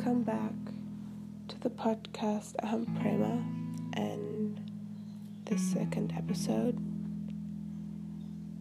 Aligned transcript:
Welcome 0.00 0.22
back 0.22 0.54
to 1.48 1.60
the 1.60 1.68
podcast 1.68 2.54
Aham 2.64 2.86
Prema 3.02 3.44
and 3.92 4.58
the 5.44 5.58
second 5.58 6.14
episode. 6.16 6.78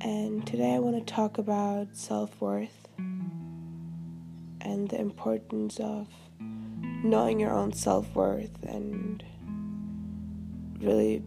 And 0.02 0.46
today 0.46 0.76
I 0.76 0.80
want 0.80 0.98
to 0.98 1.14
talk 1.14 1.38
about 1.38 1.96
self 1.96 2.42
worth 2.42 2.90
and 2.98 4.90
the 4.90 5.00
importance 5.00 5.80
of 5.80 6.10
knowing 6.42 7.40
your 7.40 7.54
own 7.54 7.72
self 7.72 8.14
worth 8.14 8.62
and 8.64 9.24
really 10.82 11.24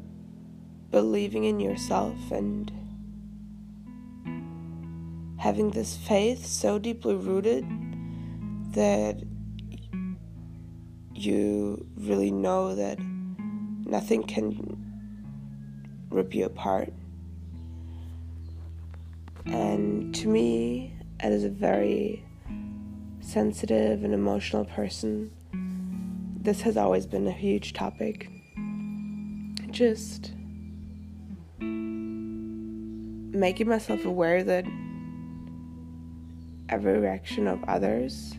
believing 0.91 1.45
in 1.45 1.59
yourself 1.59 2.31
and 2.31 2.71
having 5.39 5.71
this 5.71 5.97
faith 5.97 6.45
so 6.45 6.79
deeply 6.79 7.15
rooted 7.15 7.65
that 8.75 9.17
you 11.25 11.87
really 11.97 12.31
know 12.31 12.75
that 12.75 12.99
nothing 13.01 14.23
can 14.25 14.77
rip 16.11 16.35
you 16.35 16.45
apart. 16.45 16.93
And 19.47 20.15
to 20.17 20.29
me, 20.29 20.95
as 21.21 21.45
a 21.45 21.49
very 21.49 22.25
sensitive 23.21 24.05
and 24.05 24.13
emotional 24.15 24.65
person, 24.65 25.31
this 26.43 26.61
has 26.63 26.77
always 26.77 27.07
been 27.07 27.27
a 27.27 27.33
huge 27.33 27.73
topic. 27.73 28.29
Just 29.71 30.33
making 33.35 33.69
myself 33.69 34.05
aware 34.05 34.45
that 34.45 34.67
every 36.69 36.99
reaction 36.99 37.47
of 37.47 37.63
others 37.65 38.35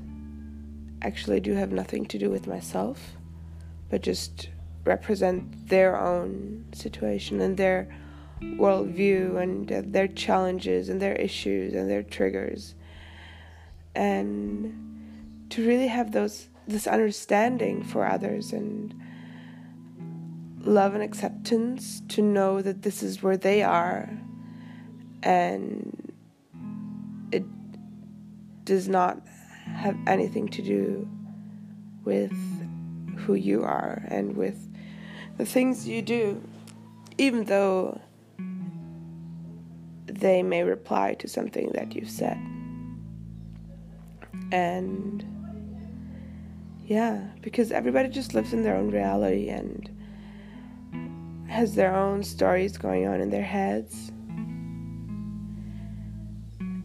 actually 1.04 1.40
do 1.40 1.54
have 1.54 1.72
nothing 1.72 2.06
to 2.08 2.18
do 2.18 2.30
with 2.30 2.48
myself, 2.48 3.00
but 3.90 4.02
just 4.02 4.50
represent 4.86 5.70
their 5.70 6.00
own 6.00 6.66
situation 6.74 7.40
and 7.42 7.58
their 7.58 7.96
worldview 8.42 9.42
and 9.42 9.94
their 9.94 10.08
challenges 10.08 10.90
and 10.90 11.02
their 11.02 11.16
issues 11.16 11.74
and 11.74 11.90
their 11.90 12.04
triggers. 12.04 12.76
And 13.96 15.48
to 15.50 15.66
really 15.66 15.88
have 15.88 16.12
those 16.12 16.50
this 16.68 16.88
understanding 16.88 17.84
for 17.84 18.06
others 18.06 18.54
and 18.54 18.94
love 20.62 20.94
and 20.94 21.04
acceptance 21.04 22.02
to 22.08 22.22
know 22.22 22.62
that 22.62 22.84
this 22.84 23.04
is 23.04 23.22
where 23.22 23.36
they 23.36 23.62
are 23.62 24.10
and 25.22 26.14
it 27.32 27.44
does 28.64 28.88
not 28.88 29.22
have 29.66 29.98
anything 30.08 30.48
to 30.50 30.62
do 30.62 31.08
with 32.04 32.34
who 33.18 33.36
you 33.36 33.64
are 33.64 34.04
and 34.08 34.36
with 34.36 34.68
the 35.38 35.46
things 35.46 35.88
you 35.88 36.02
do, 36.02 36.42
even 37.18 37.46
though 37.46 38.00
they 40.06 40.44
may 40.44 40.64
reply 40.64 41.14
to 41.16 41.28
something 41.28 41.72
that 41.74 41.96
you've 41.96 42.10
said. 42.10 42.38
And 44.52 45.26
yeah, 46.86 47.24
because 47.42 47.72
everybody 47.72 48.10
just 48.10 48.34
lives 48.34 48.54
in 48.54 48.64
their 48.64 48.76
own 48.76 48.92
reality 48.92 49.50
and 49.50 49.90
has 51.48 51.76
their 51.76 51.96
own 51.96 52.24
stories 52.24 52.78
going 52.78 53.08
on 53.08 53.22
in 53.22 53.30
their 53.30 53.44
heads. 53.44 54.12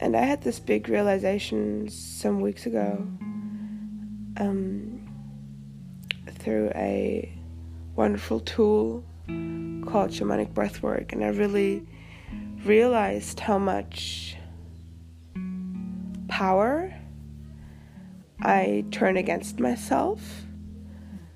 And 0.08 0.16
I 0.16 0.22
had 0.22 0.40
this 0.40 0.58
big 0.58 0.88
realization 0.88 1.86
some 1.90 2.40
weeks 2.40 2.64
ago 2.64 3.06
um, 4.38 5.06
through 6.30 6.72
a 6.74 7.38
wonderful 7.94 8.40
tool 8.40 9.04
called 9.26 10.08
shamanic 10.08 10.54
breathwork, 10.54 11.12
and 11.12 11.22
I 11.22 11.28
really 11.28 11.86
realized 12.64 13.38
how 13.38 13.58
much 13.58 14.34
power 16.28 16.90
I 18.40 18.86
turn 18.90 19.18
against 19.18 19.60
myself 19.60 20.22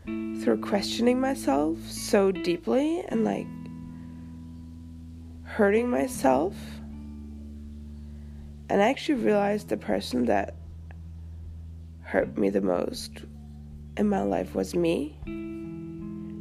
through 0.06 0.62
questioning 0.62 1.20
myself 1.20 1.76
so 1.90 2.32
deeply 2.32 3.04
and 3.10 3.22
like 3.22 3.46
hurting 5.44 5.90
myself 5.90 6.54
and 8.72 8.80
I 8.80 8.88
actually 8.88 9.22
realized 9.22 9.68
the 9.68 9.76
person 9.76 10.24
that 10.24 10.54
hurt 12.00 12.38
me 12.38 12.48
the 12.48 12.62
most 12.62 13.10
in 13.98 14.08
my 14.08 14.22
life 14.22 14.54
was 14.54 14.74
me 14.74 15.14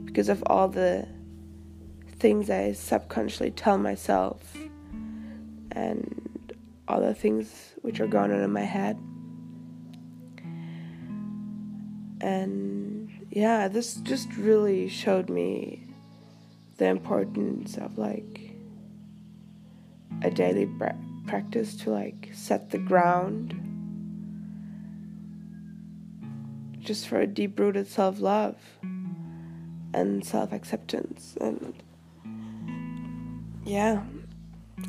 because 0.05 0.29
of 0.29 0.41
all 0.45 0.69
the 0.69 1.05
things 2.19 2.49
I 2.49 2.71
subconsciously 2.71 3.51
tell 3.51 3.77
myself 3.77 4.55
and 5.73 6.53
all 6.87 7.01
the 7.01 7.13
things 7.13 7.73
which 7.81 7.99
are 7.99 8.07
going 8.07 8.31
on 8.31 8.39
in 8.39 8.53
my 8.53 8.61
head. 8.61 8.95
And 12.21 13.27
yeah, 13.29 13.67
this 13.67 13.95
just 13.95 14.33
really 14.37 14.87
showed 14.87 15.29
me 15.29 15.83
the 16.77 16.85
importance 16.85 17.75
of 17.75 17.97
like 17.97 18.53
a 20.21 20.31
daily 20.31 20.63
breath 20.63 20.95
practice 21.31 21.77
to 21.77 21.89
like 21.89 22.29
set 22.33 22.71
the 22.71 22.77
ground. 22.77 23.55
Just 26.77 27.07
for 27.07 27.21
a 27.21 27.25
deep 27.25 27.57
rooted 27.57 27.87
self 27.87 28.19
love 28.19 28.57
and 29.93 30.25
self 30.25 30.51
acceptance 30.51 31.37
and 31.39 31.73
yeah. 33.63 34.03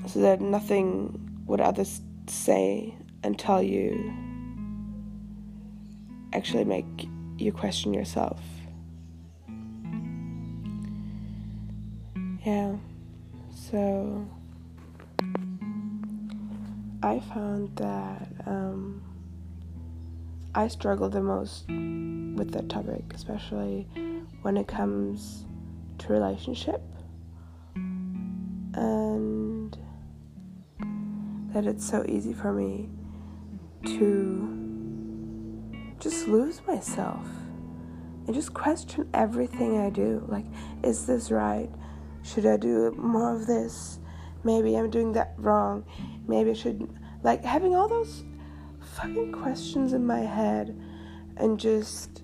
So 0.08 0.18
that 0.22 0.40
nothing 0.40 1.42
what 1.46 1.60
others 1.60 2.00
say 2.26 2.96
and 3.22 3.38
tell 3.38 3.62
you 3.62 4.12
actually 6.32 6.64
make 6.64 7.06
you 7.38 7.52
question 7.52 7.94
yourself. 7.94 8.40
Yeah. 12.44 12.74
So 13.54 14.26
I 17.02 17.18
found 17.18 17.74
that 17.76 18.28
um, 18.46 19.02
I 20.54 20.68
struggle 20.68 21.08
the 21.08 21.20
most 21.20 21.66
with 21.68 22.52
that 22.52 22.68
topic, 22.68 23.02
especially 23.12 23.88
when 24.42 24.56
it 24.56 24.68
comes 24.68 25.44
to 25.98 26.12
relationship, 26.12 26.80
and 27.74 29.76
that 31.52 31.66
it's 31.66 31.88
so 31.88 32.04
easy 32.08 32.32
for 32.32 32.52
me 32.52 32.88
to 33.84 34.48
just 35.98 36.28
lose 36.28 36.64
myself 36.66 37.26
and 38.26 38.34
just 38.34 38.54
question 38.54 39.08
everything 39.12 39.80
I 39.80 39.90
do. 39.90 40.24
Like, 40.28 40.46
is 40.84 41.06
this 41.06 41.32
right? 41.32 41.68
Should 42.22 42.46
I 42.46 42.56
do 42.56 42.92
more 42.92 43.34
of 43.34 43.48
this? 43.48 43.98
Maybe 44.44 44.76
I'm 44.76 44.90
doing 44.90 45.12
that 45.12 45.34
wrong 45.36 45.84
maybe 46.26 46.50
I 46.50 46.54
should 46.54 46.88
like 47.22 47.44
having 47.44 47.74
all 47.74 47.88
those 47.88 48.24
fucking 48.96 49.32
questions 49.32 49.92
in 49.92 50.06
my 50.06 50.20
head 50.20 50.78
and 51.36 51.58
just 51.58 52.22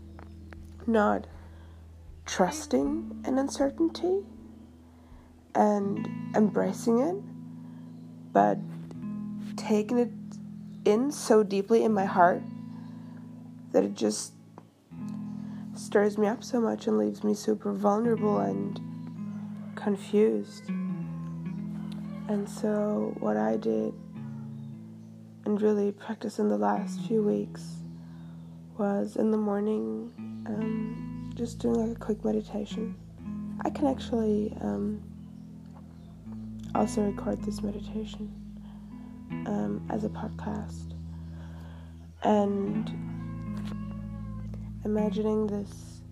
not 0.87 1.27
trusting 2.27 3.23
an 3.25 3.39
uncertainty 3.39 4.21
and 5.55 6.09
embracing 6.35 6.99
it, 7.01 7.17
but 8.33 8.59
taking 9.57 9.99
it 9.99 10.11
in 10.85 11.11
so 11.11 11.43
deeply 11.43 11.85
in 11.85 11.93
my 11.93 12.05
heart 12.05 12.43
that 13.73 13.85
it 13.85 13.95
just 13.95 14.33
stirs 15.75 16.19
me 16.19 16.27
up 16.27 16.43
so 16.43 16.61
much 16.61 16.87
and 16.87 16.99
leaves 16.99 17.23
me 17.23 17.35
super 17.35 17.73
vulnerable 17.73 18.39
and 18.39 18.81
confused. 19.75 20.71
And 22.29 22.47
so, 22.47 23.15
what 23.21 23.39
I 23.39 23.57
did 23.57 23.95
and 25.47 25.63
really 25.63 25.93
practiced 25.93 26.39
in 26.39 26.51
the 26.51 26.59
last 26.59 27.01
few 27.07 27.23
weeks 27.23 27.77
was 28.77 29.17
in 29.17 29.31
the 29.31 29.39
morning 29.39 30.13
um, 30.47 31.33
just 31.35 31.59
doing 31.59 31.77
like 31.77 31.97
a 31.97 31.99
quick 31.99 32.23
meditation. 32.27 32.95
I 33.65 33.71
can 33.71 33.87
actually 33.87 34.55
um, 34.61 35.03
also 36.75 37.01
record 37.01 37.43
this 37.45 37.63
meditation 37.63 38.31
um, 39.47 39.89
as 39.89 40.05
a 40.05 40.11
podcast. 40.11 40.93
And 42.25 42.91
imagining 44.85 45.47
this 45.47 46.03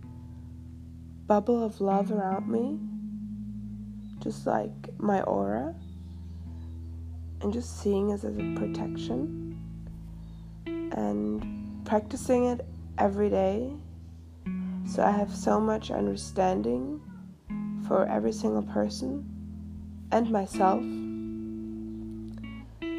bubble 1.26 1.62
of 1.62 1.78
love 1.82 2.10
around 2.10 2.48
me, 2.48 2.78
just 4.22 4.46
like 4.46 4.98
my 4.98 5.20
aura 5.20 5.74
and 7.40 7.52
just 7.52 7.80
seeing 7.80 8.10
it 8.10 8.14
as 8.14 8.24
a 8.24 8.30
protection 8.56 9.58
and 10.66 11.84
practicing 11.84 12.46
it 12.46 12.66
every 12.98 13.28
day. 13.30 13.72
So 14.86 15.02
I 15.02 15.10
have 15.10 15.34
so 15.34 15.60
much 15.60 15.90
understanding 15.90 17.00
for 17.86 18.06
every 18.06 18.32
single 18.32 18.62
person 18.62 19.24
and 20.12 20.30
myself 20.30 20.82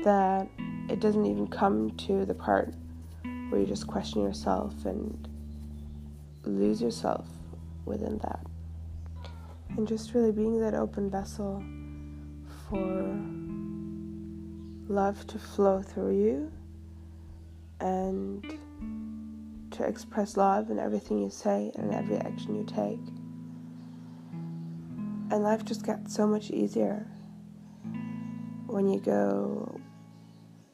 that 0.03 0.47
it 0.89 0.99
doesn't 0.99 1.25
even 1.25 1.47
come 1.47 1.91
to 1.91 2.25
the 2.25 2.33
part 2.33 2.73
where 3.49 3.59
you 3.61 3.65
just 3.65 3.87
question 3.87 4.21
yourself 4.21 4.85
and 4.85 5.27
lose 6.43 6.81
yourself 6.81 7.27
within 7.85 8.17
that. 8.19 8.45
And 9.69 9.87
just 9.87 10.13
really 10.13 10.31
being 10.31 10.59
that 10.61 10.73
open 10.73 11.09
vessel 11.09 11.63
for 12.69 13.17
love 14.87 15.25
to 15.27 15.37
flow 15.39 15.81
through 15.81 16.17
you 16.17 16.51
and 17.79 18.43
to 19.71 19.83
express 19.83 20.37
love 20.37 20.69
in 20.69 20.79
everything 20.79 21.19
you 21.21 21.29
say 21.29 21.71
and 21.75 21.93
every 21.93 22.17
action 22.17 22.55
you 22.55 22.63
take. 22.63 22.99
And 25.29 25.43
life 25.43 25.65
just 25.65 25.85
gets 25.85 26.15
so 26.15 26.25
much 26.25 26.49
easier 26.51 27.05
when 28.65 28.87
you 28.87 28.99
go 28.99 29.79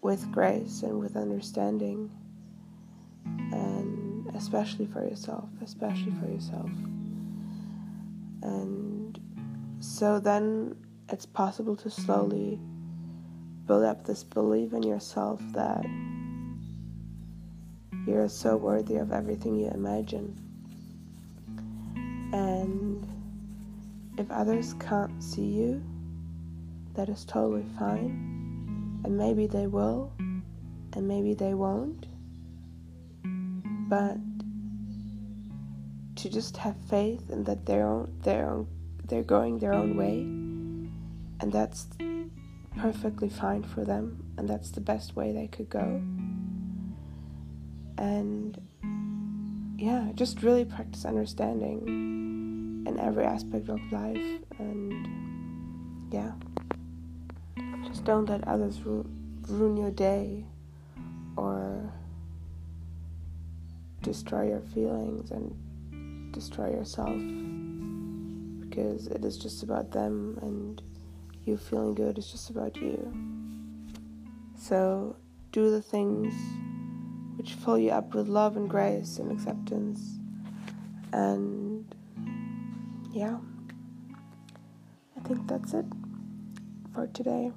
with 0.01 0.31
grace 0.31 0.83
and 0.83 0.99
with 0.99 1.15
understanding, 1.15 2.11
and 3.25 4.27
especially 4.35 4.85
for 4.85 5.03
yourself, 5.03 5.49
especially 5.63 6.11
for 6.11 6.27
yourself. 6.27 6.69
And 8.43 9.19
so 9.79 10.19
then 10.19 10.75
it's 11.09 11.25
possible 11.25 11.75
to 11.77 11.89
slowly 11.89 12.59
build 13.65 13.83
up 13.83 14.05
this 14.05 14.23
belief 14.23 14.73
in 14.73 14.83
yourself 14.83 15.41
that 15.53 15.85
you're 18.05 18.27
so 18.27 18.57
worthy 18.57 18.97
of 18.97 19.11
everything 19.11 19.57
you 19.57 19.69
imagine. 19.69 20.37
And 22.33 23.07
if 24.17 24.29
others 24.29 24.73
can't 24.79 25.23
see 25.23 25.45
you, 25.45 25.83
that 26.95 27.09
is 27.09 27.25
totally 27.25 27.65
fine. 27.79 29.01
And 29.05 29.17
maybe 29.17 29.47
they 29.47 29.67
will, 29.67 30.11
and 30.19 31.07
maybe 31.07 31.33
they 31.33 31.53
won't. 31.53 32.05
But 33.89 34.17
to 36.15 36.29
just 36.29 36.57
have 36.57 36.75
faith 36.89 37.29
in 37.29 37.43
that 37.45 37.65
they're 37.65 38.05
they're 38.21 38.65
they're 39.05 39.23
going 39.23 39.59
their 39.59 39.73
own 39.73 39.97
way, 39.97 40.21
and 41.41 41.51
that's 41.51 41.87
perfectly 42.77 43.29
fine 43.29 43.63
for 43.63 43.83
them, 43.83 44.23
and 44.37 44.47
that's 44.49 44.71
the 44.71 44.81
best 44.81 45.15
way 45.15 45.31
they 45.31 45.47
could 45.47 45.69
go. 45.69 46.01
And 47.97 48.59
yeah, 49.77 50.11
just 50.15 50.41
really 50.43 50.65
practice 50.65 51.05
understanding 51.05 52.83
in 52.87 52.99
every 52.99 53.25
aspect 53.25 53.69
of 53.69 53.79
life, 53.91 54.41
and 54.59 56.13
yeah, 56.13 56.31
just 57.85 58.03
don't 58.03 58.29
let 58.29 58.47
others 58.47 58.81
ru- 58.81 59.09
ruin 59.47 59.77
your 59.77 59.91
day 59.91 60.45
or 61.35 61.91
destroy 64.01 64.47
your 64.49 64.61
feelings 64.61 65.31
and 65.31 65.53
destroy 66.33 66.69
yourself 66.69 67.15
because 68.61 69.07
it 69.07 69.23
is 69.23 69.37
just 69.37 69.63
about 69.63 69.91
them 69.91 70.37
and 70.41 70.81
you 71.45 71.57
feeling 71.57 71.93
good 71.93 72.17
is 72.17 72.31
just 72.31 72.49
about 72.49 72.75
you. 72.77 73.13
So 74.57 75.15
do 75.51 75.69
the 75.69 75.81
things 75.81 76.33
which 77.37 77.53
fill 77.53 77.77
you 77.77 77.91
up 77.91 78.13
with 78.13 78.27
love 78.27 78.55
and 78.55 78.69
grace 78.69 79.17
and 79.17 79.31
acceptance. 79.31 80.19
And 81.11 81.93
yeah, 83.11 83.37
I 85.17 85.27
think 85.27 85.47
that's 85.47 85.73
it 85.73 85.85
for 86.93 87.07
today. 87.07 87.51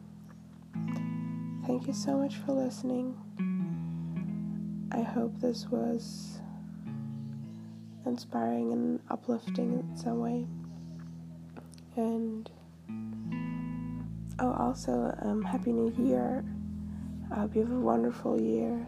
Thank 1.67 1.87
you 1.87 1.93
so 1.93 2.17
much 2.17 2.37
for 2.37 2.53
listening. 2.53 3.17
I 4.93 5.03
hope 5.03 5.41
this 5.41 5.67
was 5.69 6.41
inspiring 8.05 8.73
and 8.73 9.01
uplifting 9.11 9.73
in 9.73 9.97
some 9.97 10.21
way. 10.21 10.47
And 11.97 12.51
oh, 14.39 14.53
also, 14.53 15.15
um, 15.23 15.43
Happy 15.43 15.73
New 15.73 15.93
Year. 16.05 16.45
I 17.31 17.41
hope 17.41 17.57
you 17.57 17.63
have 17.63 17.73
a 17.73 17.81
wonderful 17.81 18.41
year 18.41 18.87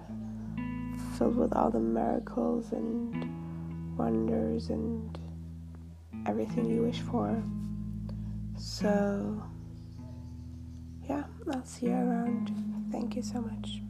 filled 1.16 1.36
with 1.36 1.52
all 1.54 1.70
the 1.70 1.80
miracles 1.80 2.72
and 2.72 3.96
wonders 3.96 4.70
and 4.70 5.18
everything 6.26 6.66
you 6.70 6.82
wish 6.82 7.00
for. 7.00 7.42
So, 8.56 9.42
yeah, 11.08 11.24
I'll 11.52 11.64
see 11.64 11.86
you 11.86 11.92
around. 11.92 12.52
Thank 12.92 13.16
you 13.16 13.22
so 13.22 13.40
much. 13.40 13.80